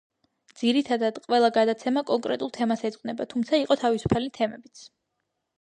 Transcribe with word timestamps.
ძირითადად, 0.61 1.19
ყველა 1.33 1.51
გადაცემა 1.57 2.03
კონკრეტულ 2.11 2.51
თემას 2.57 2.87
ეძღვნება, 2.91 3.29
თუმცა 3.35 3.63
იყო 3.65 3.81
თავისუფალი 3.85 4.37
თემებიც. 4.41 4.87